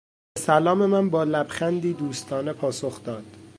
[0.37, 3.23] به سلام من با لبخندی دوستانه پاسخ داد.